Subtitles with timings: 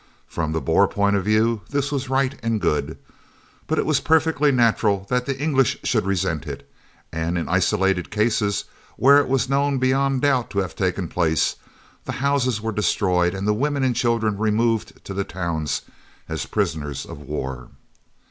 [0.25, 2.97] From the Boer point of view this was right and good,
[3.67, 6.67] but it was perfectly natural that the English should resent it,
[7.11, 11.55] and, in isolated cases, where it was known beyond doubt to have taken place,
[12.05, 15.83] the houses were destroyed, and the women and children removed to the towns
[16.27, 17.67] as prisoners of war.